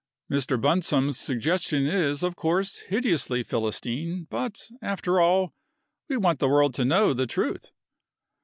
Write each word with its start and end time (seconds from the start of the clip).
Mr. 0.31 0.59
Bunsome's 0.59 1.19
suggestion 1.19 1.85
is, 1.85 2.23
of 2.23 2.35
course, 2.35 2.79
hideously 2.89 3.43
Philistine, 3.43 4.25
but, 4.31 4.71
after 4.81 5.19
all, 5.21 5.53
we 6.09 6.17
want 6.17 6.39
the 6.39 6.49
world 6.49 6.73
to 6.73 6.85
know 6.85 7.13
the 7.13 7.27
truth." 7.27 7.71